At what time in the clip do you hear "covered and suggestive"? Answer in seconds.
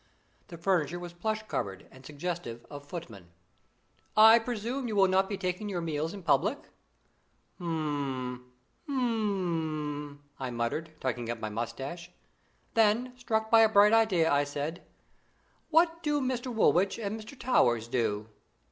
1.43-2.65